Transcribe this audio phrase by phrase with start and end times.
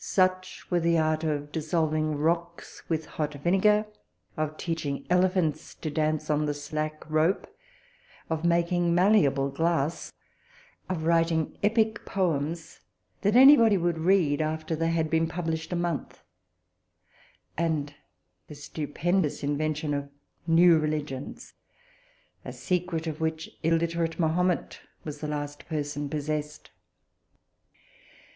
[0.03, 3.85] Such were the art of dissolving rocks with hot vinegar,
[4.35, 7.45] of teaching elephants to dance on the slack rope,
[8.27, 10.11] of making malleable glass,
[10.89, 12.79] of writing epic poems
[13.21, 16.23] that any body would read after they had been published a month,
[17.55, 17.93] and
[18.47, 20.09] the stupendous invention of
[20.47, 21.53] new religions,
[22.43, 26.71] a secret of which illiterate Mahomet was the last person possessed.